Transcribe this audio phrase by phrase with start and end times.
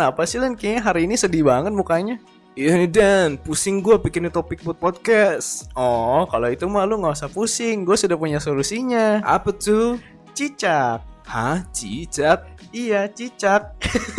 [0.00, 0.56] kenapa sih Len?
[0.56, 2.16] Kayaknya hari ini sedih banget mukanya.
[2.56, 5.68] Iya nih Dan, pusing gue bikin topik buat podcast.
[5.76, 7.84] Oh, kalau itu mah lu nggak usah pusing.
[7.84, 9.20] Gue sudah punya solusinya.
[9.20, 10.00] Apa tuh?
[10.32, 11.04] Cicak.
[11.28, 12.48] Hah, cicak?
[12.72, 13.76] Iya, cicak.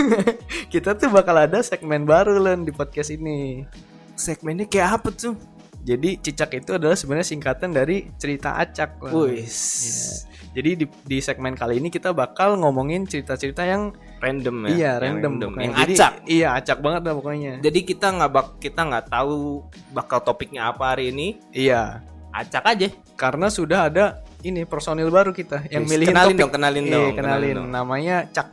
[0.71, 3.65] Kita tuh bakal ada segmen baru Len di podcast ini.
[4.13, 5.33] Segmennya kayak apa tuh?
[5.81, 9.01] Jadi cicak itu adalah sebenarnya singkatan dari cerita acak.
[9.01, 10.29] Wih, Iya.
[10.51, 14.69] Jadi di, di segmen kali ini kita bakal ngomongin cerita-cerita yang random ya?
[14.69, 16.13] iya Yang random, yang Jadi, acak.
[16.27, 17.53] Iya acak banget lah pokoknya.
[17.59, 21.39] Jadi kita nggak bak kita nggak tahu bakal topiknya apa hari ini.
[21.51, 22.03] Iya.
[22.29, 22.87] Acak aja.
[23.15, 24.05] Karena sudah ada
[24.41, 26.41] ini personil baru kita yang Wis, milihin kenalin topik.
[26.41, 27.15] dong, kenalin Iya, dong, kenalin.
[27.15, 27.67] kenalin dong.
[27.71, 28.47] Namanya Cak.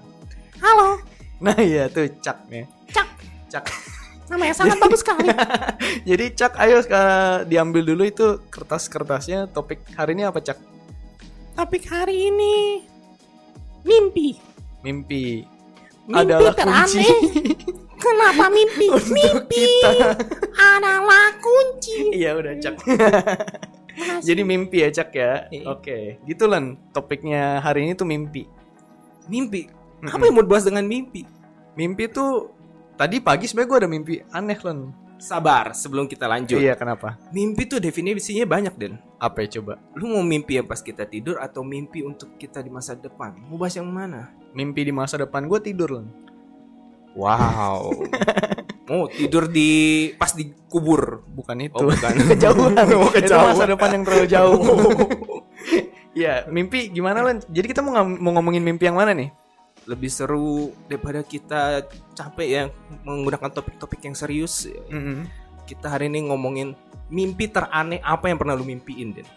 [0.58, 0.88] Halo,
[1.38, 2.62] Nah iya tuh Cak ya.
[2.90, 3.08] Cak.
[3.48, 3.64] Cak.
[4.28, 5.26] Namanya sangat bagus sekali.
[6.08, 10.77] Jadi Cak ayo sekarang diambil dulu itu kertas-kertasnya topik hari ini apa Cak?
[11.58, 12.86] Topik hari ini
[13.82, 14.38] mimpi.
[14.86, 15.42] Mimpi.
[16.06, 17.02] Mimpi adalah teraneh.
[17.02, 17.66] kunci
[18.06, 18.86] Kenapa mimpi?
[18.86, 20.14] untuk mimpi kita.
[20.54, 22.14] adalah kunci.
[22.14, 22.74] Iya udah Cak.
[24.22, 25.50] Jadi mimpi ya Cak ya.
[25.50, 25.66] Iya.
[25.74, 26.78] Oke, gitu Len.
[26.94, 28.46] Topiknya hari ini tuh mimpi.
[29.26, 29.66] Mimpi.
[30.06, 31.26] Apa yang mau dibahas dengan mimpi?
[31.74, 32.54] Mimpi tuh
[32.94, 34.94] tadi pagi sebenarnya gue ada mimpi aneh Len.
[35.18, 36.62] Sabar sebelum kita lanjut.
[36.62, 37.18] Iya kenapa?
[37.34, 39.02] Mimpi tuh definisinya banyak Den.
[39.18, 39.82] Apa ya coba?
[39.98, 43.34] Lu mau mimpi yang pas kita tidur atau mimpi untuk kita di masa depan?
[43.50, 44.30] Mau bahas yang mana?
[44.54, 46.06] Mimpi di masa depan gue tidur Len.
[47.18, 47.90] Wow.
[48.88, 49.70] mau tidur di
[50.14, 51.26] pas dikubur.
[51.34, 51.82] Bukan itu.
[51.82, 52.14] Oh, bukan.
[52.38, 52.72] kejauhan.
[52.94, 53.58] Oh, Itu kejauhan.
[53.58, 54.58] masa depan yang terlalu jauh.
[56.14, 57.42] Iya, mimpi gimana Len?
[57.50, 59.34] Jadi kita mau, mau ngomongin mimpi yang mana nih?
[59.88, 62.64] Lebih seru daripada kita capek ya
[63.08, 64.68] menggunakan topik-topik yang serius.
[64.92, 65.24] Mm-mm.
[65.64, 66.76] Kita hari ini ngomongin
[67.08, 69.28] mimpi teraneh apa yang pernah lu mimpiin, Den?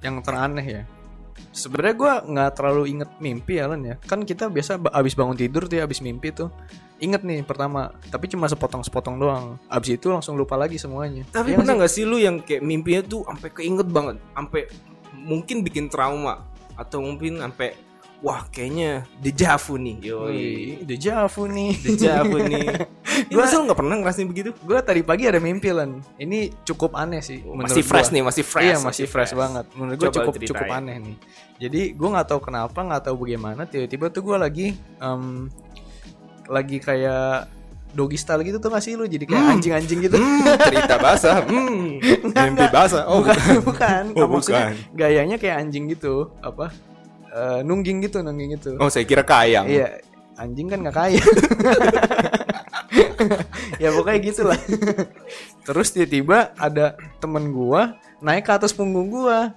[0.00, 0.82] Yang teraneh ya.
[1.52, 3.96] Sebenarnya gue nggak terlalu inget mimpi ya Len ya.
[4.08, 6.48] Kan kita biasa abis bangun tidur tuh ya, abis mimpi tuh
[7.00, 7.92] inget nih pertama.
[8.08, 9.60] Tapi cuma sepotong-sepotong doang.
[9.68, 11.28] Abis itu langsung lupa lagi semuanya.
[11.28, 14.62] Tapi Iya pernah nggak nggak sih lu yang kayak mimpinya tuh sampai keinget banget, sampai
[15.16, 16.44] mungkin bikin trauma
[16.76, 17.76] atau mungkin sampai
[18.20, 20.28] wah kayaknya dejavu nih, yoi.
[20.28, 21.72] Wih, dejavu nih.
[21.86, 22.68] Dejavu nih.
[23.32, 24.50] Gua- Gua lu nggak pernah ngerasain begitu?
[24.54, 26.04] gue tadi pagi ada mimpi Len.
[26.16, 27.40] Ini cukup aneh sih.
[27.40, 28.14] menurut masih fresh gua.
[28.14, 28.64] nih, masih fresh.
[28.66, 29.64] Iya masih fresh, banget.
[29.72, 30.50] Menurut gue Coba cukup ceritain.
[30.52, 31.16] cukup aneh nih.
[31.58, 33.62] Jadi gue nggak tahu kenapa, nggak tahu bagaimana.
[33.64, 34.66] Tiba-tiba tuh gue lagi
[34.98, 35.48] em,
[36.46, 37.48] lagi kayak
[37.90, 39.02] doggy style gitu tuh gak sih lu?
[39.02, 39.52] Jadi kayak Hmm.
[39.52, 40.14] anjing-anjing gitu.
[40.14, 41.42] Hmm, cerita basah.
[41.42, 41.98] Hmm,
[42.36, 43.02] mimpi basah.
[43.06, 44.02] Oh, bukan, bukan.
[44.14, 44.94] Oh, Maksudnya bukan.
[44.94, 46.30] gayanya kayak anjing gitu.
[46.38, 46.70] Apa?
[47.30, 48.74] Eh, nungging gitu, nungging gitu.
[48.76, 49.70] Oh, saya kira kayang.
[49.70, 50.02] Iya,
[50.34, 51.22] anjing kan nggak kaya.
[53.82, 54.58] ya pokoknya gitulah.
[55.62, 59.54] Terus tiba-tiba ada temen gua naik ke atas punggung gua.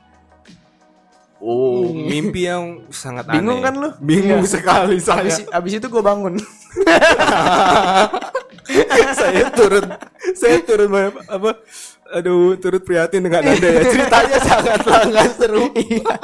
[1.44, 3.68] Oh, mimpi yang sangat Bingung aneh.
[3.68, 3.90] kan lu?
[4.00, 4.54] Bingung Iya.
[4.54, 5.28] sekali saya.
[5.28, 6.40] Abis, abis itu gua bangun.
[9.20, 9.86] saya turut
[10.34, 11.52] saya turut apa, apa
[12.14, 16.16] aduh turut prihatin dengan anda ya ceritanya sangat sangat seru Iya,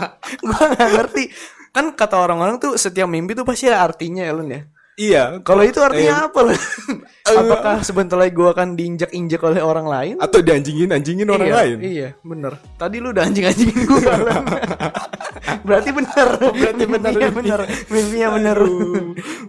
[0.46, 1.24] gua nggak ngerti.
[1.70, 4.62] Kan kata orang-orang tuh setiap mimpi tuh pasti ada artinya ya Lun ya.
[5.00, 6.40] Iya Kalau itu artinya Eh, apa?
[7.40, 10.16] Apakah sebentar lagi gua akan diinjak-injak oleh orang lain?
[10.18, 12.54] atau dianjingin anjingin orang iya, lain Iya, bener.
[12.76, 13.86] Tadi lu udah anjing-anjingin.
[13.88, 14.22] Lun.
[15.68, 16.28] Berarti bener.
[16.36, 17.12] Berarti bener.
[17.16, 17.60] Iya, bener.
[17.88, 18.58] Mimpinya bener.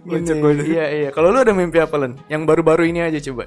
[0.01, 0.51] Ngocek Ini, gua.
[0.55, 1.09] Iya, iya.
[1.11, 2.15] Kalau lu ada mimpi apa, Len?
[2.25, 3.45] Yang baru-baru ini aja coba.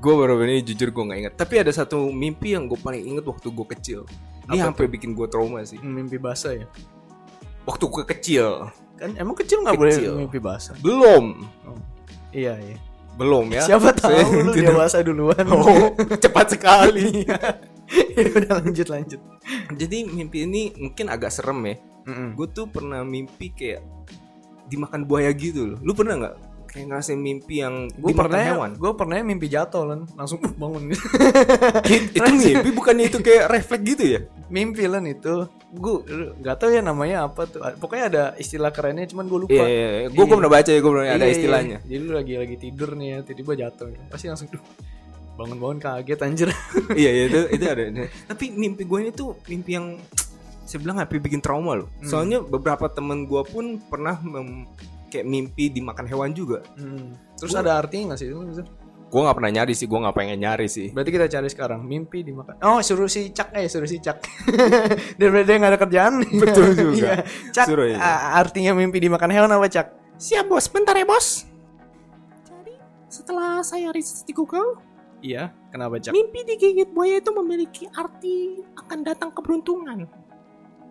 [0.00, 3.20] gue baru ini jujur gue nggak inget tapi ada satu mimpi yang gue paling inget
[3.20, 4.00] waktu gue kecil
[4.48, 6.64] ini Apa sampai bikin gue trauma sih Mimpi basah ya?
[7.68, 10.76] waktu gue kecil Kan emang kecil nggak boleh mimpi basah?
[10.78, 11.40] belum.
[12.30, 12.76] Iya, iya.
[13.16, 13.64] belum ya.
[13.64, 15.44] Siapa tahu Saya lu tidak- dewasa duluan.
[15.48, 17.08] oh cepat sekali.
[17.90, 19.18] Ya udah lanjut lanjut.
[19.74, 21.74] jadi mimpi ini mungkin agak serem ya.
[22.06, 22.38] Mm-mm.
[22.38, 23.82] gue tuh pernah mimpi kayak
[24.66, 25.78] dimakan buaya gitu loh.
[25.82, 26.34] Lu pernah nggak?
[26.70, 28.78] Kayak ngerasain mimpi yang Gue pernah, hewan?
[28.78, 30.94] gue pernah mimpi jatuh Len, langsung bangun.
[31.82, 35.46] itu mimpi bukannya itu kayak refleks gitu ya mimpi Len itu.
[35.70, 36.02] Gue
[36.36, 37.62] nggak tahu ya namanya apa tuh.
[37.78, 39.54] Pokoknya ada istilah kerennya, cuman gue lupa.
[39.54, 41.32] iya iya gue gue pernah baca ya gue pernah ada Iya, iya.
[41.32, 43.86] istilahnya Jadi lu lagi lagi tidur nih ya, tiba-tiba jatuh.
[44.08, 44.62] Pasti langsung duh.
[45.32, 46.48] Bangun-bangun kaget anjir.
[47.00, 47.82] iya iya itu itu ada
[48.30, 49.96] tapi mimpi gue ini tuh mimpi yang
[50.62, 54.68] saya bilang happy bikin trauma loh soalnya beberapa temen gue pun pernah mem-
[55.08, 57.16] kayak mimpi dimakan hewan juga Hmm.
[57.34, 58.36] Terus ada artinya gak sih itu?
[59.10, 62.22] Gue nggak pernah nyari sih gue nggak pengen nyari sih Berarti kita cari sekarang mimpi
[62.22, 62.62] dimakan.
[62.62, 64.22] Oh, suruh si Cak eh suruh si Cak.
[65.18, 66.14] Daripada dia nggak ada kerjaan.
[66.32, 66.94] Betul juga.
[66.94, 67.14] Iya.
[67.50, 67.98] Cak, Suruh ya.
[68.32, 69.86] artinya mimpi dimakan hewan apa Cak?
[70.14, 71.42] Siap bos, bentar ya bos.
[72.46, 74.78] Jadi setelah saya riset di Google,
[75.20, 76.14] Iya, kenapa Cak?
[76.14, 80.06] mimpi digigit buaya itu memiliki arti akan datang keberuntungan.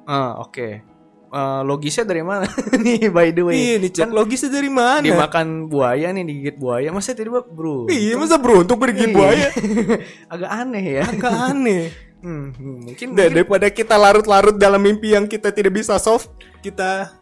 [0.04, 0.84] Ah, oke.
[1.30, 2.46] Eh, logisnya dari mana
[2.84, 5.02] nih by the way Iya, nih cek Kan logisnya dari mana?
[5.02, 9.50] dimakan buaya nih digigit buaya masa tiba-tiba bro Iya, masa beruntung pergi buaya?
[10.34, 11.84] agak aneh ya Agak aneh.
[12.20, 16.28] Hmm, hmm, mungkin, Dan daripada kita larut-larut dalam mimpi yang kita tidak bisa solve,
[16.60, 17.16] kita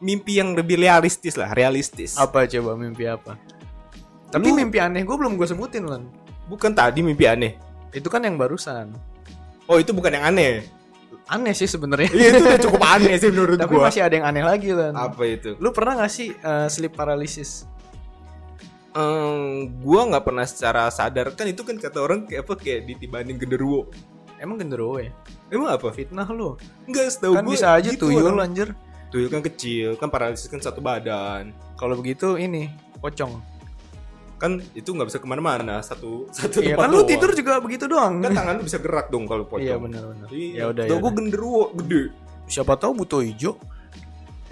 [0.00, 2.16] mimpi yang lebih realistis lah, realistis.
[2.16, 3.36] apa coba mimpi apa
[4.26, 6.08] tapi Lu- mimpi aneh gue belum gue sebutin lan
[6.44, 7.52] Bukan tadi mimpi aneh.
[7.90, 8.96] itu kan yang barusan
[9.64, 10.72] Oh, itu bukan yang aneh.
[11.26, 13.88] Aneh sih sebenarnya Iya, itu udah cukup aneh sih menurut tapi gua.
[13.88, 15.56] masih ada yang aneh lagi lan Apa itu?
[15.56, 17.64] lu pernah gak sih eh, sleep paralysis
[18.92, 19.50] Ehm,
[19.80, 23.90] gua nggak pernah secara sadar kan itu kan kata orang kayak apa kayak ditibanin genderuwo.
[24.36, 25.10] emang genderuwo ya
[25.48, 25.90] Emang apa?
[25.90, 26.54] fitnah lu
[26.84, 28.46] Enggak setahu kan gua bisa aja gitu tuyul orang.
[28.46, 28.68] anjir
[29.10, 31.50] Tuyul kan kecil, kan paralisis kan satu badan.
[31.74, 33.42] kalau begitu ini pocong
[34.34, 37.84] Kan itu nggak bisa ke mana-mana, satu satu iya tempat kan lu tidur juga begitu
[37.84, 39.62] doang kan tangan lu bisa gerak dong kalau pocong.
[39.62, 41.12] iya benar-benar Iya, ya udah ya udah.
[41.12, 42.02] genderuwo gede.
[42.44, 43.54] siapa tahu butuh hijau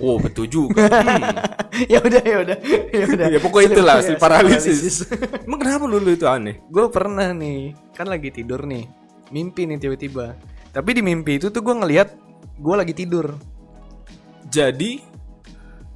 [0.00, 0.88] Oh betul juga.
[0.88, 1.22] Hmm.
[1.92, 2.56] ya udah ya udah
[2.90, 5.06] ya udah ya pokoknya itulah Sleep- sleep paralysis.
[5.44, 6.58] Emang kenapa dulu itu aneh?
[6.64, 8.88] gue pernah nih kan lagi tidur nih
[9.28, 10.34] mimpi nih tiba-tiba
[10.68, 12.08] tapi di mimpi itu tuh gue ngelihat
[12.56, 13.36] gue lagi tidur
[14.44, 15.00] Jadi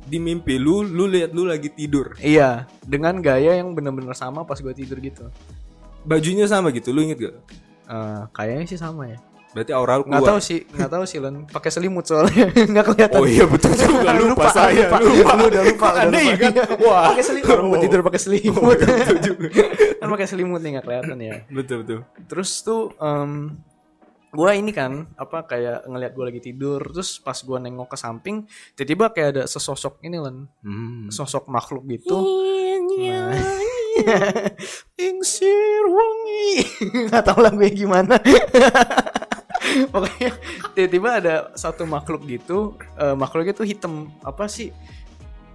[0.07, 2.15] di mimpi lu, lu lihat lu lagi tidur.
[2.19, 5.27] iya dengan gaya yang bener-bener sama pas gue tidur gitu
[6.07, 7.35] Bajunya sama gitu, lu inget gak?
[7.87, 9.19] Eh, kayaknya sih sama ya
[9.51, 12.45] Berarti aura lu nggak tahu sih nggak tahu sih Len pakai selimut soalnya
[12.77, 15.31] nggak kelihatan Oh iya betul juga lupa, saya lupa, lupa.
[15.33, 16.35] Lu udah lupa udah lupa.
[16.37, 16.53] kan?
[16.85, 17.05] Wah.
[17.17, 19.49] pakai selimut mau tidur pakai selimut betul juga.
[19.97, 21.99] kan pakai selimut nih nggak kelihatan ya betul betul.
[22.29, 23.57] terus tuh em
[24.37, 28.45] gue ini kan apa kayak ngelihat gue lagi tidur terus pas gue nengok ke samping
[28.77, 31.09] tiba-tiba kayak ada sesosok ini lan Hmm.
[31.09, 32.21] sosok makhluk gitu.
[33.01, 33.33] Nah.
[35.01, 36.47] Ingsir wangi.
[37.09, 38.15] Nggak tahu lagunya gimana.
[39.93, 40.31] Pokoknya
[40.73, 44.13] tiba-tiba ada satu makhluk gitu eh, makhluknya tuh hitam.
[44.21, 44.69] Apa sih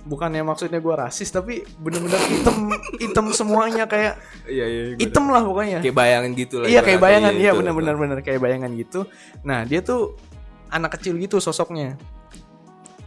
[0.04, 2.58] bukannya maksudnya gue rasis tapi bener-bener hitam
[2.98, 4.84] hitam semuanya kayak Iya iya.
[4.98, 6.68] hitam lah pokoknya Kayak bayangan gitu lah.
[6.68, 9.06] iya kayak bayangan iya betul, benar-benar benar kayak bayangan gitu
[9.42, 10.18] nah dia tuh
[10.72, 12.00] anak kecil gitu sosoknya.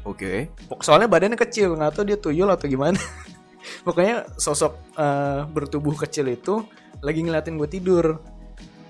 [0.05, 0.52] Oke.
[0.69, 3.00] Pok- soalnya badannya kecil nggak tahu dia tuyul atau gimana
[3.87, 6.61] pokoknya sosok eh, bertubuh kecil itu
[7.00, 8.20] lagi ngeliatin gue tidur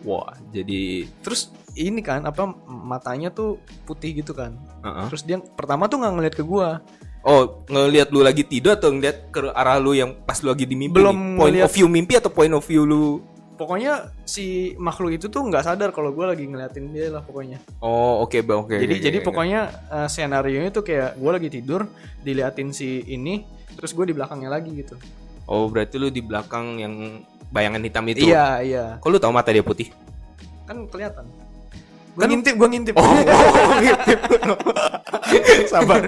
[0.05, 5.09] Wah, jadi terus ini kan apa matanya tuh putih gitu kan uh-uh.
[5.09, 6.69] terus dia pertama tuh nggak ngeliat ke gue
[7.25, 10.76] Oh, ngelihat lu lagi tidur atau ngeliat ke arah lu yang pas lu lagi di
[10.76, 10.93] mimpi?
[10.94, 11.35] Belum nih?
[11.35, 13.05] Point ngeliat- of view mimpi atau point of view lu?
[13.55, 13.93] pokoknya
[14.25, 14.44] si
[14.76, 18.67] makhluk itu tuh nggak sadar kalau gue lagi ngeliatin dia lah pokoknya Oh, oke, Bang.
[18.67, 18.75] Oke.
[18.76, 19.26] jadi oke, jadi oke.
[19.31, 21.87] pokoknya uh, skenario nya tuh kayak gue lagi tidur
[22.19, 24.99] diliatin si ini terus gue di belakangnya lagi gitu
[25.47, 28.26] Oh, berarti lu di belakang yang bayangan hitam itu.
[28.26, 29.94] iya iya Kok lu tahu mata dia putih?
[30.65, 31.23] kan kelihatan
[32.14, 33.11] gue ngintip gue ngintip Oh,
[33.82, 34.20] ngintip.
[35.66, 36.06] Sabar.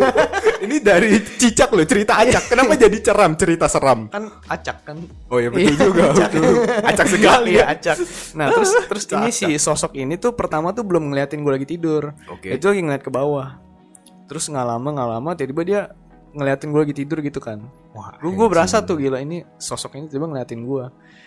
[0.64, 2.48] Ini dari cicak lo cerita acak.
[2.48, 4.08] Kenapa jadi ceram cerita seram?
[4.08, 4.96] kan acak kan
[5.28, 6.02] Oh iya betul Iya, juga.
[6.14, 6.52] betul.
[6.80, 7.64] Acak sekali ya.
[7.68, 7.96] acak.
[8.32, 9.38] Nah terus terus ini Acak.
[9.44, 12.16] si sosok ini tuh pertama tuh belum ngeliatin gue lagi tidur.
[12.26, 12.54] Oke.
[12.54, 13.58] Itu lagi ngeliat ke bawah.
[14.24, 15.80] Terus nggak lama nggak lama tiba-tiba dia
[16.32, 17.60] ngeliatin gue lagi tidur gitu kan.
[17.92, 20.84] Wah, Gue gue berasa tuh gila ini sosok ini tiba ngeliatin gue.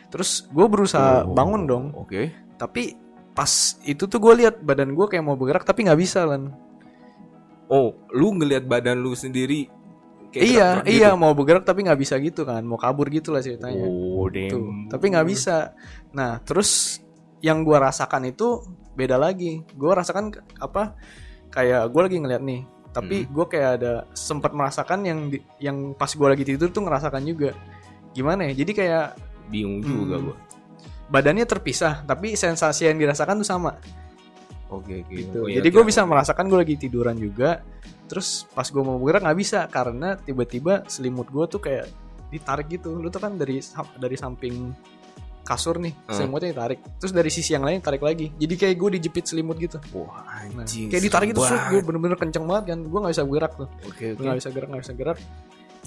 [0.10, 1.86] Terus gue berusaha bangun dong.
[1.94, 2.34] Oke.
[2.56, 2.96] Tapi
[3.36, 3.52] pas
[3.84, 6.56] itu tuh gue lihat badan gue kayak mau bergerak tapi nggak bisa lan.
[7.68, 9.68] Oh, lu ngelihat badan lu sendiri
[10.32, 11.20] kayak iya gerak-gerak iya gitu?
[11.20, 12.62] mau bergerak tapi nggak bisa gitu kan.
[12.64, 13.84] Mau kabur gitu lah ceritanya.
[13.84, 14.88] Oh, Tuh, damn.
[14.88, 15.76] tapi nggak bisa.
[16.14, 17.02] Nah, terus
[17.44, 18.64] yang gua rasakan itu
[18.96, 19.66] beda lagi.
[19.76, 20.96] Gua rasakan apa?
[21.52, 22.62] Kayak gua lagi ngeliat nih,
[22.92, 27.24] tapi gua kayak ada sempat merasakan yang di- yang pas gua lagi tidur tuh ngerasakan
[27.26, 27.52] juga.
[28.14, 28.64] Gimana ya?
[28.64, 29.06] Jadi kayak
[29.50, 30.26] bingung juga Hmm.
[30.30, 30.36] gua.
[31.08, 33.72] Badannya terpisah, tapi sensasi yang dirasakan tuh sama.
[34.68, 35.14] Oke, oke.
[35.14, 35.38] Gitu.
[35.38, 37.62] Oh, iya, Jadi oke, gue bisa merasakan gue lagi tiduran juga.
[38.06, 41.86] Terus pas gue mau bergerak nggak bisa karena tiba-tiba selimut gue tuh kayak
[42.30, 42.98] ditarik gitu.
[42.98, 43.62] Lu tuh kan dari
[43.96, 44.74] dari samping
[45.42, 46.14] kasur nih Hmm.
[46.16, 46.80] selimutnya ditarik.
[46.98, 48.34] Terus dari sisi yang lain tarik lagi.
[48.34, 49.78] Jadi kayak gue dijepit selimut gitu.
[49.94, 50.90] Wah, Nah, anjing.
[50.90, 52.80] kayak ditarik itu gue bener-bener kenceng banget kan.
[52.82, 53.70] Gue nggak bisa bergerak tuh.
[53.86, 54.22] Oke, Gue oke.
[54.26, 55.18] nggak bisa gerak nggak bisa gerak.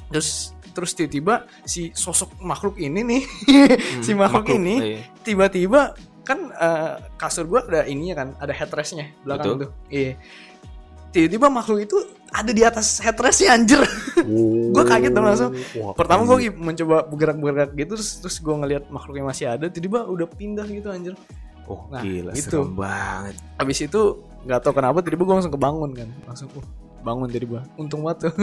[0.08, 0.28] Terus
[0.70, 3.22] terus tiba-tiba si sosok makhluk ini nih
[4.04, 5.00] si Hmm, makhluk, ini iya.
[5.20, 9.62] tiba-tiba kan eh, kasur gua ada ininya kan ada headrestnya belakang Betul.
[9.64, 10.12] tuh iya
[11.08, 11.96] tiba-tiba makhluk itu
[12.28, 13.80] ada di atas headrestnya anjir
[14.68, 15.54] Gua kaget dong langsung.
[15.78, 16.50] Wah, pertama iya.
[16.50, 20.90] gue mencoba bergerak-bergerak gitu terus, terus gue ngeliat makhluknya masih ada tiba-tiba udah pindah gitu
[20.90, 21.14] anjir
[21.64, 22.64] Oh, Nah, gila, gitu.
[22.64, 23.34] serem banget.
[23.54, 24.00] habis itu
[24.42, 26.66] nggak tahu kenapa tiba-tiba gue langsung kebangun kan langsung uh
[27.02, 27.62] bangun dari gua.
[27.78, 28.34] Untung banget tuh.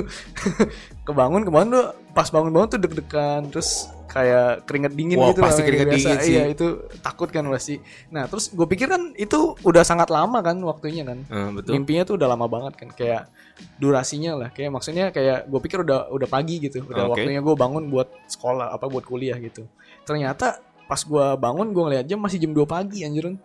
[1.08, 1.86] Kebangun kebangun tuh
[2.16, 6.00] pas bangun bangun tuh deg-degan terus kayak keringet dingin Wah, gitu pasti lah, keringet biasa.
[6.00, 6.34] dingin sih.
[6.40, 6.66] iya itu
[7.04, 7.84] takut kan pasti.
[8.16, 11.20] Nah terus gue pikir kan itu udah sangat lama kan waktunya kan.
[11.28, 11.76] Eh, betul.
[11.76, 13.28] mimpinya tuh udah lama banget kan kayak
[13.76, 14.50] durasinya lah.
[14.56, 16.88] Kayak maksudnya kayak gue pikir udah udah pagi gitu.
[16.88, 17.20] Udah Oke.
[17.20, 19.68] waktunya gue bangun buat sekolah apa buat kuliah gitu.
[20.08, 23.36] Ternyata pas gue bangun gue ngeliat jam masih jam 2 pagi anjir.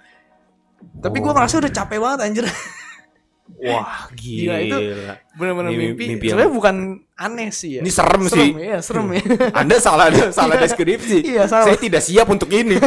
[0.81, 2.45] Tapi gue merasa udah capek banget anjir
[3.57, 4.57] Wah, Gila, gila.
[4.59, 4.77] itu
[5.33, 6.77] bener-bener Ini mimpi, mimpi yang- sebenarnya bukan
[7.15, 8.49] aneh sih ya Ini serem sih.
[8.55, 9.21] ya serem ya
[9.61, 11.19] Anda salah salah deskripsi.
[11.27, 11.67] Iya, salah.
[11.67, 12.77] Saya tidak siap untuk ini.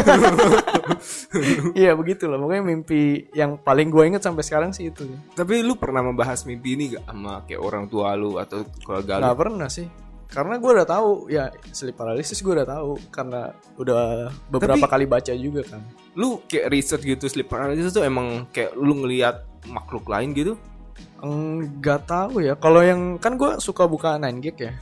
[1.74, 3.02] iya begitu lah pokoknya mimpi
[3.32, 7.06] yang paling gue inget sampai sekarang sih itu Tapi lu pernah membahas mimpi ini gak
[7.06, 9.24] sama kayak orang tua lu atau keluarga lu?
[9.24, 9.88] nggak pernah sih
[10.26, 14.02] karena gue udah tahu ya sleep paralysis gue udah tahu karena udah
[14.48, 15.82] beberapa Tapi- kali baca juga kan
[16.14, 20.54] Lu kayak riset gitu sleep paralysis tuh emang kayak lu ngelihat makhluk lain gitu?
[21.24, 22.54] Enggak tahu ya.
[22.60, 24.74] Kalau yang kan gue suka buka 9 gig ya.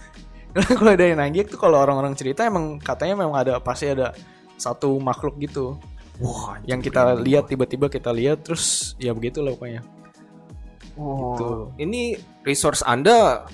[0.80, 4.12] kalau 9 gig tuh kalau orang-orang cerita emang katanya memang ada pasti ada
[4.60, 5.80] satu makhluk gitu
[6.22, 9.82] Wah, yang kita lihat tiba-tiba kita lihat terus ya begitulah pokoknya.
[10.94, 11.48] Oh, Gitu.
[11.82, 12.02] Ini
[12.46, 13.50] resource Anda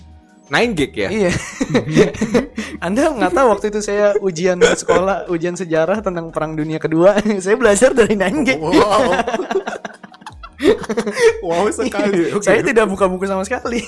[0.51, 1.09] 9 gig ya?
[1.11, 1.31] Iya.
[2.85, 7.15] Anda nggak tahu waktu itu saya ujian sekolah, ujian sejarah tentang Perang Dunia Kedua.
[7.43, 8.59] saya belajar dari 9 gig.
[8.59, 9.15] Wow.
[11.45, 12.33] Wow sekali.
[12.33, 12.45] Oke.
[12.45, 13.81] saya tidak buka buku sama sekali.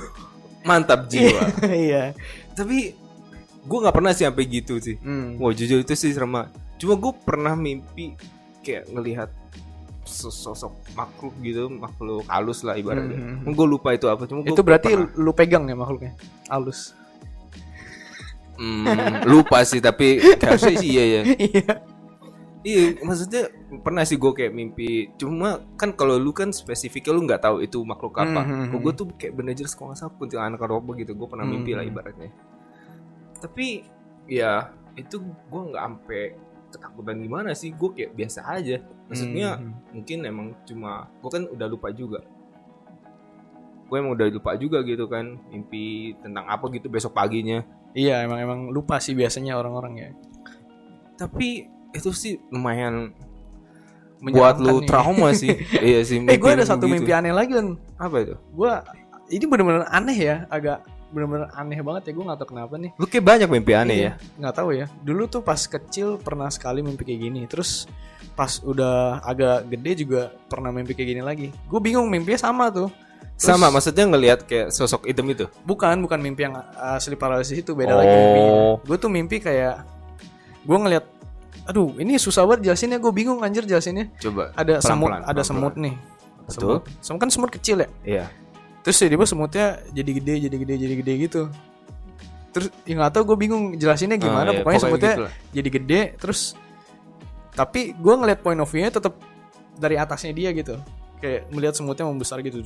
[0.68, 1.42] Mantap jiwa.
[1.66, 2.12] Iya.
[2.54, 2.94] Tapi
[3.62, 5.00] gue nggak pernah sih sampai gitu sih.
[5.00, 5.40] Hmm.
[5.40, 6.46] Wah jujur itu sih serem.
[6.78, 8.14] Cuma gue pernah mimpi
[8.62, 9.30] kayak ngelihat
[10.02, 13.16] sosok makhluk gitu, makhluk halus lah ibaratnya.
[13.16, 13.54] Hmm.
[13.54, 14.28] Gue lupa itu apa.
[14.28, 15.16] Cuma gua Itu berarti pernah.
[15.16, 16.12] lu pegang ya makhluknya.
[16.50, 16.94] Halus.
[18.62, 18.86] Hmm,
[19.26, 21.22] lupa sih tapi harusnya sih iya ya.
[21.50, 21.72] Iya.
[22.62, 25.08] Iya, maksudnya pernah sih gue kayak mimpi.
[25.16, 28.44] Cuma kan kalau lu kan spesifiknya lu nggak tahu itu makhluk apa.
[28.44, 31.12] Hmm, hmm, Kalau gue tuh kayak bener jelas kalau nggak salah kuntilanak apa gitu.
[31.16, 31.92] Gue pernah Hmm, mimpi lah hmm.
[31.96, 32.30] ibaratnya.
[33.40, 33.66] Tapi
[34.28, 34.52] ya
[34.92, 36.22] itu gue nggak sampai
[36.68, 37.72] ketakutan gimana sih.
[37.72, 38.76] Gue kayak biasa aja.
[39.08, 39.72] Maksudnya Hmm.
[39.96, 42.20] mungkin emang cuma gue kan udah lupa juga.
[43.88, 47.64] Gue emang udah lupa juga gitu kan mimpi tentang apa gitu besok paginya.
[47.92, 50.08] Iya, emang emang lupa sih biasanya orang-orang ya.
[51.16, 53.12] Tapi itu sih lumayan
[54.22, 54.86] buat lu nih.
[54.86, 55.50] trauma sih.
[55.90, 56.22] iya sih.
[56.22, 56.94] Eh, gue ada mimpi satu gitu.
[56.94, 57.74] mimpi aneh lagi kan.
[57.98, 58.34] Apa itu?
[58.54, 58.70] Gue
[59.28, 62.12] ini bener-bener aneh ya, agak bener-bener aneh banget ya.
[62.14, 62.90] Gue nggak tahu kenapa nih.
[62.94, 64.12] Lu kayak banyak mimpi aneh Iya, ya.
[64.38, 64.86] Nggak tahu ya.
[65.02, 67.40] Dulu tuh pas kecil pernah sekali mimpi kayak gini.
[67.44, 67.90] Terus
[68.32, 71.48] pas udah agak gede juga pernah mimpi kayak gini lagi.
[71.66, 72.88] Gue bingung mimpinya sama tuh.
[73.32, 75.50] Terus- Sama, maksudnya ngelihat kayak sosok hitam itu.
[75.64, 78.14] Bukan, bukan mimpi yang uh, sleep paralysis itu beda lagi Oh.
[78.14, 78.52] mimpinya.
[78.86, 79.82] Gue tuh mimpi kayak
[80.62, 81.04] gue ngeliat,
[81.68, 82.98] aduh ini susah banget jelasinnya.
[82.98, 84.10] Gue bingung anjir jelasinnya.
[84.18, 84.50] Coba.
[84.56, 85.94] Ada semut, Pelan-pelan, ada semut nih.
[86.46, 86.58] Betul.
[86.58, 86.82] Semut.
[87.00, 87.88] Semut kan semut kecil ya.
[88.02, 88.24] Iya.
[88.82, 91.42] Terus tiba-tiba semutnya jadi gede, jadi gede, jadi gede gitu.
[92.52, 94.50] Terus ya nggak tahu gue bingung jelasinnya gimana.
[94.50, 95.32] Ah, iya, pokoknya semutnya gitu lah.
[95.54, 96.00] jadi gede.
[96.18, 96.40] Terus
[97.52, 99.14] tapi gue ngeliat point of view-nya tetap
[99.78, 100.76] dari atasnya dia gitu.
[101.22, 102.58] Kayak melihat semutnya membesar gitu.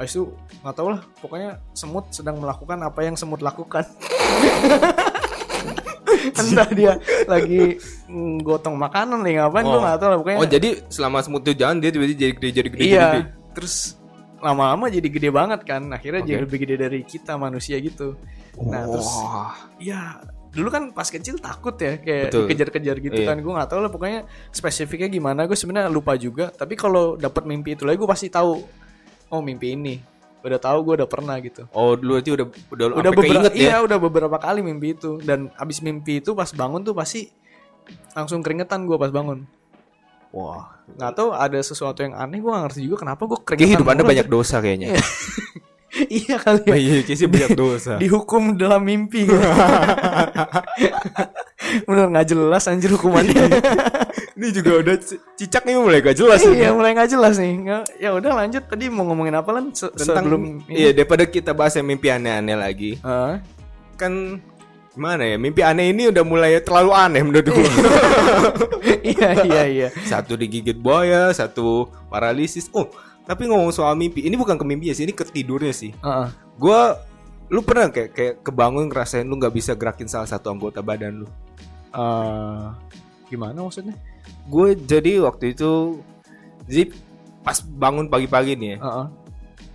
[0.00, 0.32] Habis itu
[0.64, 1.04] nggak tahu lah.
[1.20, 3.84] Pokoknya semut sedang melakukan apa yang semut lakukan.
[6.38, 6.92] Entah dia
[7.24, 7.76] lagi
[8.40, 9.80] gotong makanan nih ngapain gue Oh.
[9.80, 10.18] nggak tahu lah.
[10.18, 13.20] Pokoknya Oh, jadi selama semut itu jalan dia tiba-tiba jadi gede jadi gede iya jadi
[13.20, 13.32] gede.
[13.52, 13.74] terus
[14.38, 16.28] lama-lama jadi gede banget kan akhirnya Oke.
[16.28, 18.18] jadi lebih gede dari kita manusia gitu
[18.60, 19.54] nah terus Wah.
[19.76, 22.44] ya dulu kan pas kecil takut ya kayak Betul.
[22.44, 23.26] dikejar-kejar gitu Iya.
[23.26, 27.42] kan gue nggak tahu lah pokoknya spesifiknya gimana gue sebenarnya lupa juga tapi kalau dapat
[27.42, 28.60] mimpi itu lagi gue pasti tahu
[29.28, 29.96] oh mimpi ini
[30.42, 33.54] udah tahu gue udah pernah gitu Oh, dulu itu udah udah udah beberapa ya.
[33.54, 37.30] iya udah beberapa kali mimpi itu dan abis mimpi itu pas bangun tuh pasti
[38.12, 39.46] langsung keringetan gue pas bangun
[40.30, 40.80] Wah.
[40.92, 43.86] nggak tahu ada sesuatu yang aneh gue gak ngerti juga kenapa gue Kayak keringetan hidup
[43.86, 44.88] Anda banyak dosa kayaknya.
[44.88, 45.02] Iya.
[46.24, 47.92] iya kali ya Iya, sih banyak dosa.
[48.00, 49.36] dihukum dalam mimpi gitu.
[51.82, 53.48] Bener nggak jelas anjir hukumannya.
[54.32, 54.96] Ini juga udah
[55.34, 57.62] cicak nih mulai gak jelas iya mulai nggak jelas nih.
[57.96, 61.74] Ya udah lanjut tadi mau ngomongin apa lan Se- tentang sebelum iya daripada kita bahas
[61.74, 63.38] yang mimpi aneh-aneh lagi Ah.
[63.94, 64.40] kan
[64.90, 67.64] gimana ya mimpi aneh ini udah mulai terlalu aneh menurut gue
[69.06, 69.88] iya iya iya.
[70.02, 72.88] satu digigit buaya satu paralisis oh
[73.22, 76.26] tapi ngomong soal mimpi ini bukan ke mimpi ya sih ini ke tidurnya sih Heeh.
[76.58, 76.80] gue
[77.48, 81.28] lu pernah kayak kayak kebangun ngerasain lu nggak bisa gerakin salah satu anggota badan lu
[81.92, 82.64] Eh,
[83.28, 83.96] gimana maksudnya?
[84.44, 86.02] gue jadi waktu itu
[86.64, 86.90] jadi
[87.40, 89.06] pas bangun pagi-pagi nih ya Heeh.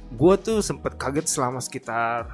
[0.10, 2.32] gue tuh sempet kaget selama sekitar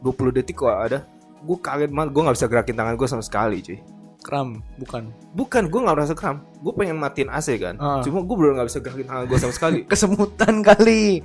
[0.00, 1.06] 20 detik kok ada
[1.40, 3.78] gue kaget banget gue nggak bisa gerakin tangan gue sama sekali cuy
[4.20, 5.08] Kram bukan.
[5.32, 7.98] bukan gue nggak merasa kram gue pengen matiin AC kan Ah.
[8.00, 11.22] cuma gue bener nggak bisa gerakin tangan gue sama sekali Kesemutan kali.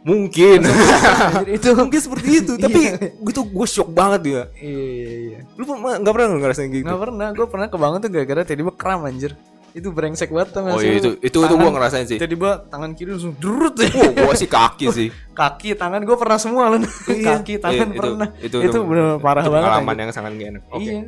[0.00, 0.64] Mungkin.
[0.64, 4.42] Anjir, itu Mungkin seperti itu, tapi gue tuh gue shock banget ya.
[4.56, 5.19] iya iya iya
[5.60, 6.82] Lu pernah- nggak pernah ngerasain gitu?
[6.82, 9.36] nggak pernah gue pernah kebangun tuh gara-gara tiba-tiba kram anjir
[9.70, 12.16] itu brengsek banget tuh Oh iya itu itu itu gue ngerasain sih.
[12.16, 13.86] tiba-tiba tangan kiri langsung durut Oh,
[14.24, 15.08] gue sih kaki sih.
[15.30, 16.80] kaki tangan gue pernah semua loh
[17.28, 20.62] kaki tangan Iya, pernah itu, itu, bener parah itu banget Pengalaman yang sangat gak enak.
[20.66, 20.82] Oke.
[20.82, 21.00] iya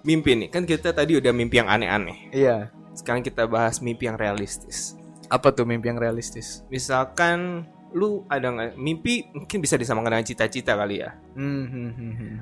[0.00, 2.30] Mimpi nih, kan kita tadi udah mimpi yang aneh-aneh.
[2.30, 4.94] iya Sekarang kita bahas mimpi yang realistis.
[5.26, 10.72] apa tuh mimpi yang realistis Misalkan lu ada nggak mimpi mungkin bisa disamakan dengan cita-cita
[10.72, 11.16] kali ya.
[11.34, 12.34] hmm, hmm, hmm, hmm.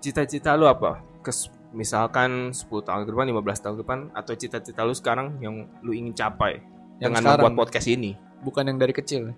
[0.00, 1.00] Cita-cita lu apa?
[1.20, 5.54] Kes, misalkan 10 tahun ke depan, 15 tahun ke depan atau cita-cita lu sekarang yang
[5.80, 6.64] lu ingin capai
[6.96, 7.44] Yang dengan sekarang?
[7.46, 8.12] membuat podcast ini?
[8.40, 9.36] bukan yang dari kecil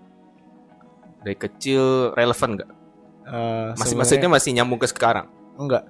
[1.21, 2.71] Dari kecil relevan nggak?
[3.23, 5.27] Eh, Masih maksudnya masih nyambung ke sekarang.
[5.55, 5.83] enggak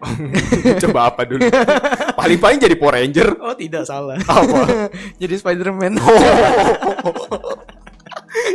[0.80, 1.44] Coba apa dulu?
[2.20, 3.36] Paling-paling jadi Power Ranger.
[3.36, 4.88] oh tidak salah Apa?
[5.20, 5.96] jadi Spiderman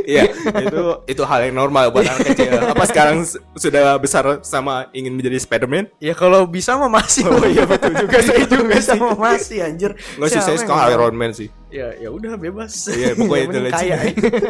[0.06, 0.30] Iya,
[0.66, 2.62] itu itu hal yang normal buat anak kecil.
[2.64, 5.90] Apa sekarang sudah besar sama ingin menjadi Spider-Man?
[5.98, 9.02] ya kalau bisa mah masih Oh iya betul juga saya juga bisa sih.
[9.02, 10.86] mah masih anjir Enggak sih saya mau?
[10.88, 11.50] Iron Man sih.
[11.68, 13.98] ya ya udah bebas Iya, pokoknya itu lah, kaya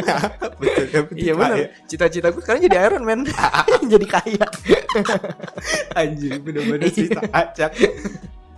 [0.62, 0.86] betul.
[0.92, 1.68] penting iya benar kaya.
[1.86, 3.20] cita-cita gue sekarang jadi Iron Man
[3.94, 4.48] jadi kaya
[5.94, 7.72] Anjir, bener-bener cerita acak.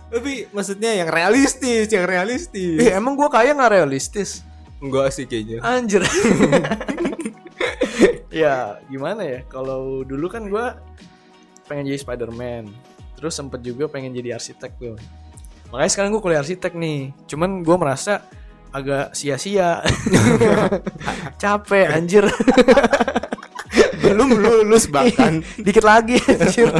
[0.08, 2.78] Tapi maksudnya yang realistis, yang realistis.
[2.78, 4.40] Eh, emang gue kaya nggak realistis
[4.78, 5.58] Enggak sih kayaknya.
[5.62, 6.02] anjir.
[8.28, 9.42] Ya gimana ya?
[9.50, 10.66] Kalau dulu kan gue
[11.66, 12.70] pengen jadi Spider-Man.
[13.18, 14.94] Terus sempet juga pengen jadi arsitek tuh
[15.68, 17.12] makanya sekarang gue kuliah arsitek nih.
[17.28, 18.24] Cuman gue merasa
[18.72, 19.84] agak sia-sia.
[21.42, 22.24] Capek anjir.
[24.02, 25.44] Belum lulus bahkan.
[25.60, 26.72] dikit lagi anjir.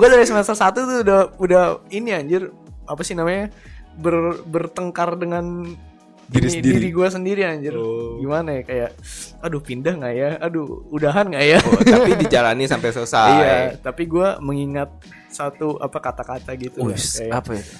[0.00, 2.48] Gue dari semester 1 tuh udah udah ini anjir.
[2.88, 3.52] Apa sih namanya?
[3.98, 5.76] Ber, bertengkar dengan
[6.28, 6.74] Diri sendiri.
[6.76, 8.20] diri gue sendiri anjir Oh.
[8.20, 8.90] gimana ya kayak
[9.38, 13.28] aduh pindah nggak ya aduh udahan nggak ya Oh, tapi dijalani sampai selesai.
[13.34, 14.92] iya tapi gue mengingat
[15.28, 17.72] satu apa kata-kata gitu lah, Wis, kayak apa itu?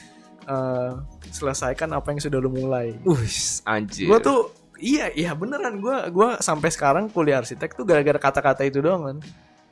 [0.44, 0.90] eh,
[1.28, 4.08] selesaikan apa yang sudah lu mulai Wis, anjir.
[4.08, 8.80] gue tuh iya iya beneran gue gua sampai sekarang kuliah arsitek tuh gara-gara kata-kata itu
[8.80, 9.18] doang kan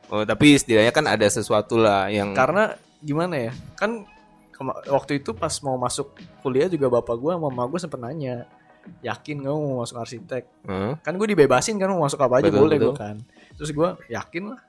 [0.07, 4.05] Oh, tapi setidaknya kan ada sesuatu lah yang karena gimana ya kan
[4.87, 8.47] waktu itu pas mau masuk kuliah juga bapak gue sama mama gue sempet nanya
[9.03, 10.95] yakin gak mau masuk arsitek Hah?
[10.99, 12.87] kan gue dibebasin kan mau masuk apa aja Betul, boleh betul.
[12.87, 13.17] gue kan
[13.53, 14.61] terus gue yakin lah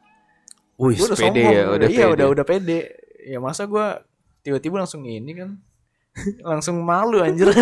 [0.77, 2.13] Wih, gue udah pede sombong ya, udah iya pede.
[2.13, 2.79] udah udah pede
[3.23, 3.85] ya masa gue
[4.41, 5.49] tiba-tiba langsung ini kan
[6.51, 7.49] langsung malu anjir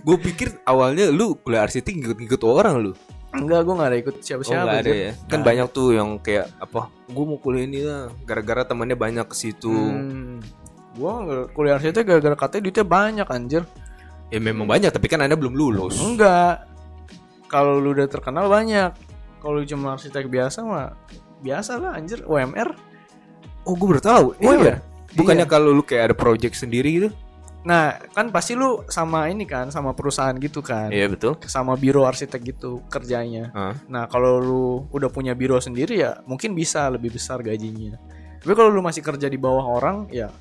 [0.00, 2.92] Gue pikir awalnya lu kuliah arsitek ngikut-ngikut orang lu.
[3.30, 4.94] enggak gue gak ada ikut Oh, siapa-siapa ada anjir.
[4.94, 5.12] ya.
[5.24, 6.80] Kan Nggak banyak tuh yang kayak apa?
[7.06, 9.70] Gue mau kuliah ini lah, gara-gara temannya banyak ke situ.
[9.70, 10.38] Hmm.
[10.92, 13.62] Gua nggak- kuliah arsitek gara-gara katanya duitnya banyak anjir.
[14.30, 15.98] Ya memang banyak, tapi kan anda belum lulus.
[15.98, 16.66] Enggak.
[17.50, 18.94] Kalau lu udah terkenal banyak.
[19.42, 20.94] Kalau lu cuma arsitek biasa mah
[21.42, 22.76] biasa lah anjir UMR.
[23.66, 24.26] Oh, gue baru tahu.
[24.38, 24.62] Oh, Iya.
[24.62, 24.76] iya?
[25.18, 25.50] Bukannya Iya.
[25.50, 27.10] kalau lu kayak ada project sendiri gitu?
[27.60, 30.88] Nah, kan pasti lu sama ini kan, sama perusahaan gitu kan.
[30.88, 31.36] Iya betul.
[31.44, 33.52] Sama biro arsitek gitu kerjanya.
[33.52, 33.74] Hah?
[33.84, 34.64] Nah, kalau lu
[34.94, 38.00] udah punya biro sendiri ya mungkin bisa lebih besar gajinya.
[38.40, 40.32] Tapi kalau lu masih kerja di bawah orang ya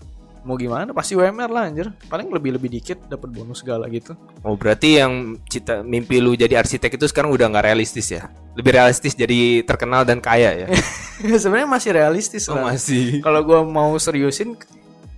[0.50, 1.94] mau gimana pasti UMR lah anjir.
[2.10, 4.18] Paling lebih-lebih dikit dapat bonus segala gitu.
[4.42, 8.34] Oh berarti yang cita mimpi lu jadi arsitek itu sekarang udah nggak realistis ya?
[8.58, 10.68] Lebih realistis jadi terkenal dan kaya ya?
[11.42, 12.74] Sebenarnya masih realistis oh lah.
[12.74, 13.22] masih.
[13.22, 14.58] Kalau gua mau seriusin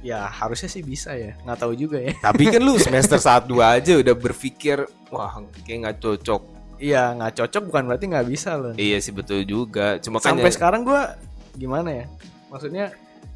[0.04, 1.40] ya harusnya sih bisa ya.
[1.48, 2.12] Nggak tahu juga ya.
[2.28, 6.42] Tapi kan lu semester 1 2 aja udah berpikir wah kayak nggak cocok.
[6.76, 8.76] Iya, nggak cocok bukan berarti nggak bisa loh.
[8.76, 9.96] Iya sih betul juga.
[10.04, 11.16] Cuma kan Sampai ya- sekarang gua
[11.56, 12.06] gimana ya?
[12.52, 12.92] Maksudnya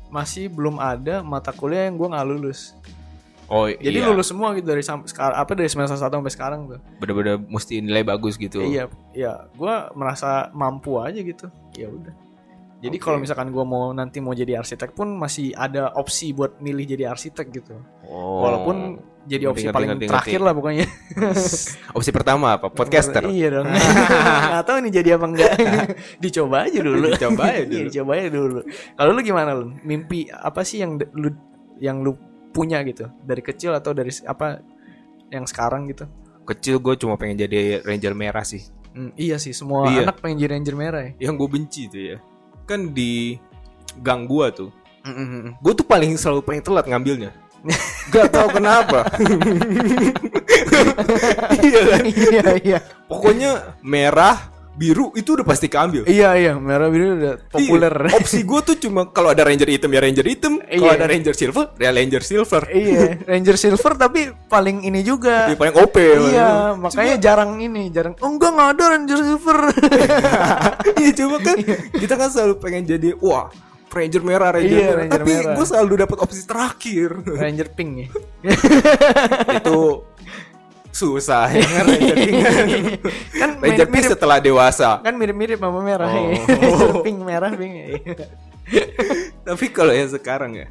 [0.09, 2.73] masih belum ada mata kuliah yang gua nggak lulus.
[3.45, 4.09] Oh Jadi iya.
[4.09, 6.81] lulus semua gitu dari sampai sekarang apa dari semester 1 sampai sekarang tuh.
[6.97, 8.65] bener-bener mesti nilai bagus gitu.
[8.65, 11.45] Iya, iya, gua merasa mampu aja gitu.
[11.77, 12.24] Ya udah.
[12.85, 13.03] Jadi Oke.
[13.03, 17.09] kalau misalkan gua mau nanti mau jadi arsitek pun masih ada opsi buat milih jadi
[17.09, 17.73] arsitek gitu.
[18.05, 18.45] Oh.
[18.45, 20.45] Walaupun jadi opsi ngerti, paling ngerti, terakhir ngerti.
[20.45, 20.85] lah pokoknya.
[21.97, 22.69] opsi pertama apa?
[22.69, 23.25] Podcaster.
[23.25, 23.67] Iya dong.
[24.69, 25.51] Tahu nih jadi apa enggak.
[26.23, 27.05] Dicoba aja dulu.
[27.09, 27.85] Dicoba aja Iya, dulu.
[27.89, 28.59] Dicoba aja dulu.
[28.93, 29.73] Kalau lu gimana lu?
[29.81, 31.33] Mimpi apa sih yang lu
[31.81, 32.13] yang lu
[32.53, 34.61] punya gitu dari kecil atau dari apa
[35.33, 36.05] yang sekarang gitu?
[36.45, 38.61] Kecil gue cuma pengen jadi ranger merah sih.
[38.93, 40.05] Hmm, iya sih semua Iya.
[40.07, 41.11] anak pengen jadi ranger merah ya.
[41.27, 42.17] Yang gue benci tuh ya.
[42.65, 43.37] Kan di
[44.01, 44.73] gang gua tuh.
[45.05, 45.53] Mm-mm.
[45.61, 47.29] Gue tuh paling selalu paling telat ngambilnya.
[48.13, 49.05] Gak tau kenapa.
[51.65, 52.03] iya kan?
[52.09, 52.79] iya iya.
[53.05, 56.03] Pokoknya merah biru itu udah pasti keambil.
[56.03, 57.89] Iya iya, merah biru udah populer.
[57.89, 60.99] Iya, opsi gue tuh cuma kalau ada ranger hitam ya ranger hitam, kalau Iya.
[60.99, 62.63] ada ranger silver ya ranger silver.
[62.69, 65.47] iya, Ranger Silver tapi paling ini juga.
[65.47, 65.95] Yang paling OP.
[66.29, 68.13] Iya, makanya jarang ini, jarang.
[68.19, 69.59] Oh enggak enggak ada Ranger Silver.
[70.99, 71.55] Iya coba kan
[71.93, 73.49] kita kan selalu pengen jadi wah
[73.87, 74.99] ranger merah ranger Iya, merah.
[75.01, 77.09] Ranger Tapi gue selalu dapat opsi terakhir.
[77.25, 78.07] Ranger Pink ya.
[79.59, 79.79] itu
[80.95, 82.35] susah ya kan ranger pink.
[83.35, 85.03] kan ranger pink setelah dewasa.
[85.03, 86.07] kan mirip-mirip sama merah.
[86.07, 86.23] Oh.
[86.31, 86.39] ya.
[87.05, 87.73] Pink merah pink.
[87.75, 88.15] ya.
[89.43, 90.67] Tapi kalau yang sekarang ya,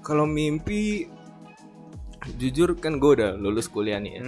[0.00, 1.12] kalau mimpi
[2.36, 4.22] jujur kan gue udah lulus kuliah nih ya.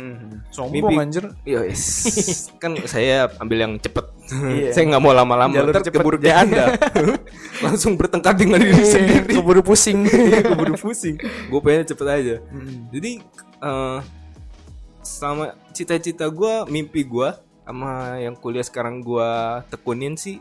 [0.53, 1.25] Sombong Mimpi- anjir.
[1.45, 2.49] Iya, yes.
[2.61, 4.07] kan saya ambil yang cepet.
[4.31, 4.71] Iya.
[4.71, 6.65] saya nggak mau lama-lama, Jalur ntar keburu kayak anda.
[7.67, 9.35] Langsung bertengkar dengan diri sendiri.
[9.41, 10.07] Keburu pusing.
[10.07, 11.19] Iya, keburu pusing.
[11.51, 12.37] Gue pengen cepet aja.
[12.95, 13.13] Jadi
[13.59, 13.99] eh,
[15.11, 17.35] sama cita-cita gue, mimpi gue
[17.67, 19.31] sama yang kuliah sekarang gue
[19.71, 20.39] tekunin sih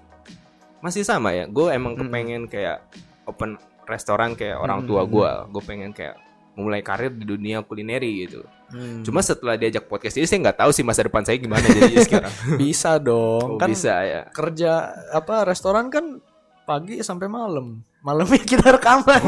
[0.86, 1.49] masih sama ya.
[1.49, 2.86] Gue emang kepengen kayak
[3.25, 3.58] open
[3.89, 5.32] restoran kayak orang tua gue.
[5.49, 6.15] Gue pengen kayak
[6.53, 8.43] memulai karir di dunia kulineri gitu.
[8.69, 9.01] Hmm.
[9.01, 12.34] Cuma setelah diajak podcast ini saya nggak tahu sih masa depan saya gimana jadi sekarang.
[12.60, 13.55] Bisa dong.
[13.55, 14.21] Oh, kan bisa ya.
[14.29, 16.19] kerja apa restoran kan
[16.67, 17.82] pagi sampai malam.
[18.03, 19.21] Malamnya kita rekaman.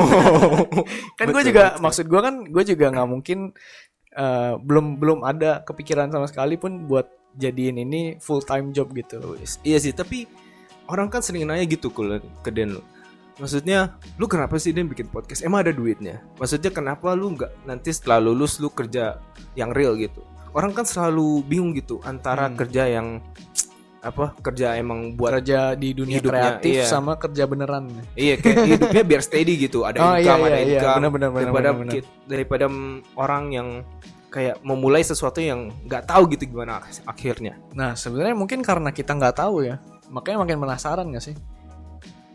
[1.17, 1.81] kan gue juga betul.
[1.81, 3.39] maksud gue kan gue juga nggak mungkin
[4.15, 9.39] eh, belum belum ada kepikiran sama sekali pun buat jadiin ini full time job gitu.
[9.63, 10.27] Iya sih, tapi
[10.91, 12.83] orang kan sering nanya gitu ke, ke Den lu.
[13.39, 15.41] Maksudnya, lu kenapa sih Den bikin podcast?
[15.41, 16.19] Emang ada duitnya?
[16.37, 19.17] Maksudnya kenapa lu nggak nanti setelah lulus lu kerja
[19.55, 20.21] yang real gitu?
[20.51, 22.59] Orang kan selalu bingung gitu antara Hmm.
[22.59, 23.23] kerja yang
[24.01, 26.85] apa kerja emang buat Kerja di dunia Hidupnya, kreatif iya.
[26.85, 27.85] sama kerja beneran.
[28.13, 30.73] iya kayak hidupnya biar steady gitu ada Oh, iya, income ada iya, iya.
[30.75, 31.91] income Benar, benar, benar, daripada benar.
[31.93, 32.65] kit- daripada
[33.13, 33.67] orang yang
[34.27, 39.11] kayak memulai sesuatu yang nggak tahu gitu gimana ak- akhirnya Nah sebenarnya mungkin karena kita
[39.11, 41.35] nggak tahu ya, makanya makin penasaran gak sih?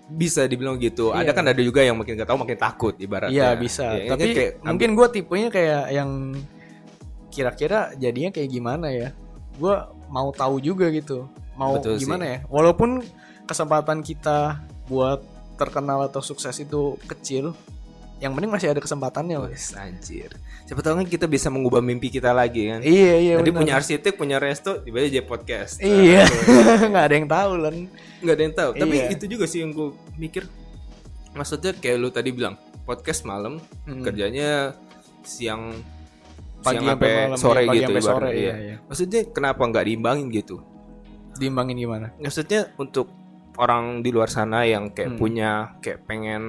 [0.07, 1.19] bisa dibilang gitu Iya.
[1.19, 4.29] ada kan ada juga yang makin nggak tahu makin takut ibaratnya Iya bisa, Iya, tapi
[4.31, 6.11] kayak mungkin gue tipenya kayak yang
[7.29, 9.09] kira-kira jadinya kayak gimana ya?
[9.57, 9.75] Gue
[10.07, 11.27] mau tahu juga gitu,
[11.57, 12.31] mau Betul gimana sih.
[12.31, 12.39] ya?
[12.47, 12.91] Walaupun
[13.45, 15.25] kesempatan kita buat
[15.57, 17.57] terkenal atau sukses itu kecil,
[18.17, 19.41] yang penting masih ada kesempatannya.
[19.43, 20.33] Wes, anjir.
[20.65, 22.81] Siapa tahu kan kita bisa mengubah mimpi kita lagi kan.
[22.81, 23.35] Iya iya.
[23.37, 23.61] Tadi benar.
[23.61, 25.79] punya arsitek, punya resto, tiba-tiba jadi podcast.
[25.79, 27.77] Iya, Nah, nggak ada yang tahu lan.
[28.19, 28.71] nggak ada yang tahu.
[28.75, 29.07] Tapi Iya.
[29.13, 30.45] itu juga sih yang gue mikir.
[31.33, 34.01] Maksudnya kayak lu tadi bilang, podcast malam, Hmm.
[34.01, 34.73] kerjanya
[35.23, 35.77] siang
[36.59, 38.77] Pagi siang sampai sampai malam, sore iya, pagi gitu sampai sore, ibaratnya, iya, iya.
[38.83, 40.57] Maksudnya kenapa nggak diimbangin gitu?
[41.39, 42.07] Diimbangin gimana?
[42.17, 43.09] Maksudnya untuk
[43.57, 45.19] orang di luar sana yang kayak Hmm.
[45.19, 46.43] punya kayak pengen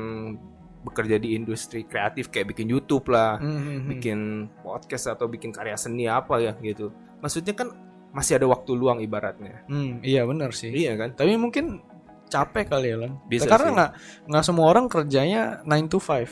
[0.80, 3.88] bekerja di industri kreatif kayak bikin YouTube lah, Hmm, hmm, hmm.
[3.90, 4.20] bikin
[4.62, 6.92] podcast atau bikin karya seni apa ya gitu.
[7.20, 7.72] Maksudnya kan
[8.10, 9.68] masih ada waktu luang ibaratnya.
[9.68, 10.70] Hmm, iya benar sih.
[10.70, 11.10] Iya kan?
[11.12, 11.84] Tapi mungkin
[12.28, 13.20] capek kali ya lan.
[13.26, 13.92] Bisa Karena nggak
[14.28, 16.32] nggak semua orang kerjanya 9 to 5.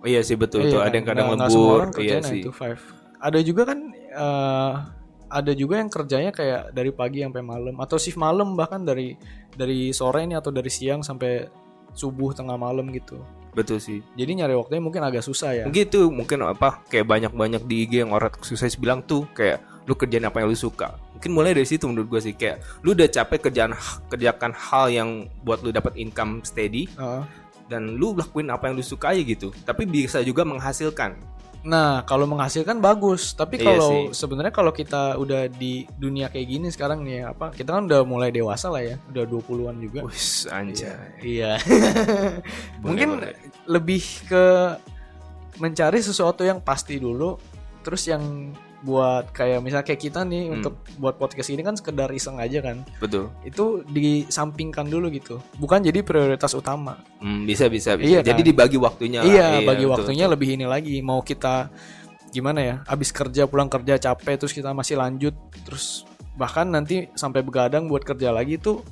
[0.00, 0.80] Oh iya sih betul tuh.
[0.80, 1.76] Iya, Ada yang kadang nggak- nggak semua lembur.
[1.78, 2.40] orang Iya kerjanya sih.
[2.40, 2.78] 9 to 5.
[3.18, 4.72] Ada juga kan eh,
[5.28, 9.16] ada juga yang kerjanya kayak dari pagi sampai malam atau shift malam bahkan dari
[9.54, 11.48] dari sore ini atau dari siang sampai
[11.94, 13.22] subuh tengah malam gitu.
[13.54, 14.02] Betul sih.
[14.18, 15.64] Jadi nyari waktunya mungkin agak susah ya.
[15.70, 20.26] Gitu mungkin apa kayak banyak-banyak di IG yang orang sukses bilang tuh kayak lu kerjain
[20.26, 20.98] apa yang lu suka.
[21.14, 23.72] Mungkin mulai dari situ menurut gue sih kayak lu udah capek kerjaan
[24.10, 25.08] kerjakan hal yang
[25.46, 27.22] buat lu dapat income steady Heeh.
[27.70, 29.54] dan lu lakuin apa yang lu suka aja gitu.
[29.62, 31.14] Tapi bisa juga menghasilkan.
[31.64, 34.04] Nah, kalau menghasilkan bagus, tapi Iya kalau sih.
[34.12, 37.56] sebenarnya kalau kita udah di dunia kayak gini sekarang nih ya, apa?
[37.56, 40.04] Kita kan udah mulai dewasa lah ya, udah 20-an juga.
[40.04, 40.92] Wis anjay.
[41.24, 41.56] Iya.
[41.64, 43.32] Boleh, Mungkin boleh.
[43.64, 44.44] lebih ke
[45.56, 47.40] mencari sesuatu yang pasti dulu,
[47.80, 48.52] terus yang
[48.84, 50.54] buat kayak misalnya kayak kita nih Hmm.
[50.60, 52.84] untuk buat podcast ini kan sekedar iseng aja kan.
[53.00, 53.32] Betul.
[53.40, 55.40] Itu disampingkan dulu gitu.
[55.56, 57.00] Bukan jadi prioritas utama.
[57.16, 58.04] Hmm, bisa bisa bisa.
[58.04, 58.48] Iya, Jadi kan?
[58.52, 59.24] dibagi waktunya.
[59.24, 59.26] lah.
[59.26, 60.34] Iya, bagi betul, waktunya betul.
[60.36, 60.96] lebih ini lagi.
[61.00, 61.72] Mau kita
[62.28, 62.74] gimana ya?
[62.84, 65.32] Abis kerja pulang kerja capek terus kita masih lanjut
[65.64, 66.04] terus
[66.36, 68.84] bahkan nanti sampai begadang buat kerja lagi tuh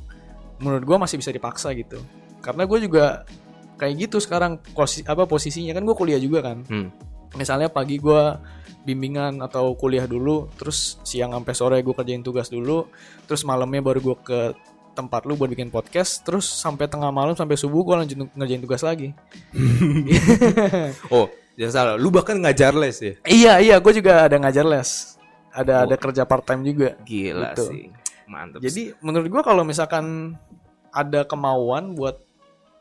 [0.57, 2.01] menurut gua masih bisa dipaksa gitu.
[2.41, 3.27] Karena gue juga
[3.77, 6.65] kayak gitu sekarang posi apa posisinya kan gue kuliah juga kan.
[6.65, 6.89] Hmm.
[7.35, 8.39] Misalnya pagi gua
[8.83, 12.91] bimbingan atau kuliah dulu, terus siang sampai sore gue kerjain tugas dulu,
[13.25, 14.41] terus malamnya baru gue ke
[14.93, 18.83] tempat lu buat bikin podcast, terus sampai tengah malam sampai subuh gue lanjut ngerjain tugas
[18.83, 19.15] lagi.
[21.09, 21.95] Oh, jangan salah.
[21.97, 23.15] Lu bahkan ngajar les ya.
[23.25, 25.17] Iya iya, gue juga ada ngajar les,
[25.53, 26.97] ada ada kerja part time juga.
[27.05, 27.65] Gila Gitu.
[27.69, 27.85] sih.
[28.29, 28.61] Mantap.
[28.61, 30.37] Jadi menurut gue kalau misalkan
[30.93, 32.21] ada kemauan buat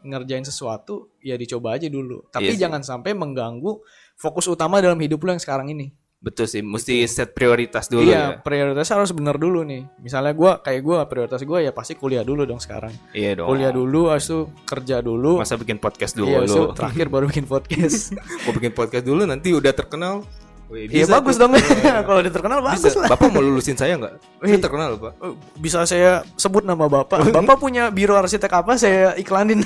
[0.02, 2.26] ngerjain sesuatu, ya dicoba aja dulu.
[2.28, 2.62] Tapi Iya sih.
[2.62, 3.80] jangan sampai mengganggu
[4.22, 5.90] fokus utama dalam hidup lu yang sekarang ini.
[6.22, 8.46] Betul sih, mesti set prioritas dulu iya, ya.
[8.46, 9.90] prioritas harus bener dulu nih.
[10.06, 12.94] Misalnya gua kayak gua prioritas gua ya pasti kuliah dulu dong sekarang.
[13.10, 13.50] Iya dong.
[13.50, 15.42] Kuliah dulu, habis itu kerja dulu.
[15.42, 16.46] Masa bikin podcast dulu.
[16.46, 18.14] Iya, itu terakhir baru bikin podcast.
[18.46, 20.22] Mau bikin podcast dulu nanti udah terkenal.
[20.70, 21.42] Wih, Iya bisa bagus tuh.
[21.50, 21.52] dong.
[22.08, 23.02] Kalau udah terkenal bagus Bisa.
[23.02, 23.10] lah.
[23.12, 24.14] Bapak mau lulusin saya nggak?
[24.40, 25.14] Saya terkenal Pak.
[25.60, 27.28] Bisa saya sebut nama bapak.
[27.36, 28.80] Bapak punya biro arsitek apa?
[28.80, 29.66] Saya iklanin.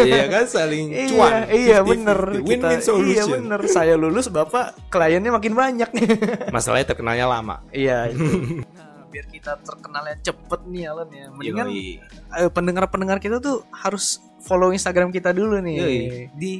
[0.00, 1.48] Iya kan saling cuan.
[1.50, 1.90] iya, iya 50-50.
[1.90, 2.18] bener.
[2.42, 3.12] Win-win Kita- solution.
[3.12, 3.60] Iya bener.
[3.66, 5.90] Saya lulus, bapak kliennya makin banyak.
[6.54, 7.62] Masalahnya terkenalnya lama.
[7.74, 8.06] iya.
[8.10, 8.62] itu.
[8.76, 11.26] Nah, biar kita terkenalnya cepet nih Alan ya.
[11.32, 15.76] Mendingan eh, pendengar-pendengar kita tuh harus follow Instagram kita dulu nih.
[15.76, 15.98] Yoi.
[16.38, 16.52] Di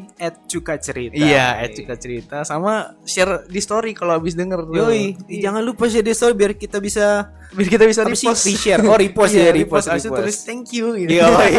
[0.51, 1.15] @cukacerita.
[1.15, 4.67] Iya, add cerita cerita sama share di story kalau habis denger.
[4.67, 4.75] tuh.
[4.75, 8.43] Yoi, jangan lupa share di story biar kita bisa biar kita bisa repost.
[8.43, 8.83] Re-share.
[8.83, 10.11] Oh, repost Iya, ya, repost, repost.
[10.11, 11.23] tulis thank you gitu.
[11.23, 11.53] Yoi.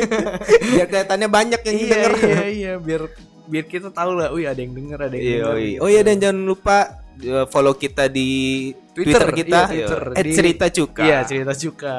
[0.72, 2.12] biar kelihatannya banyak yang iya, denger.
[2.16, 3.02] iya, iya, biar
[3.42, 5.54] biar kita tahu lah, wih ada yang denger, ada yang denger.
[5.60, 5.70] Yoi.
[5.84, 10.02] Oh iya dan jangan lupa uh, follow kita di Twitter, Twitter, kita iya, Twitter.
[10.16, 11.02] Di- cerita cuka.
[11.04, 11.96] Iya, cerita juga.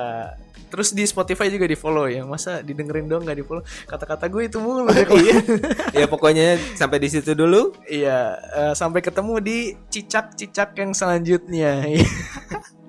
[0.74, 2.26] Terus di Spotify juga di follow ya.
[2.26, 3.62] Masa didengerin dong nggak di follow?
[3.86, 5.38] Kata-kata gue itu mulu kalau Iya.
[5.94, 7.78] ya pokoknya sampai di situ dulu.
[7.86, 9.58] Iya, eh, sampai ketemu di
[9.94, 11.86] cicak-cicak yang selanjutnya.